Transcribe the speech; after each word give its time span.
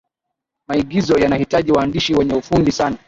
maigizo 0.67 1.17
yanahitaji 1.19 1.71
waandishi 1.71 2.13
wenye 2.15 2.33
ufundi 2.33 2.71
sana 2.71 2.97